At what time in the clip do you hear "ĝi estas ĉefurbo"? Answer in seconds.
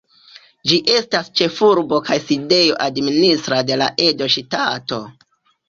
0.69-1.99